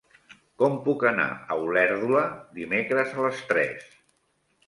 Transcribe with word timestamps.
Com 0.61 0.77
puc 0.87 1.03
anar 1.09 1.27
a 1.33 1.57
Olèrdola 1.65 2.23
dimecres 2.57 3.13
a 3.19 3.27
les 3.27 3.43
tres? 3.53 3.85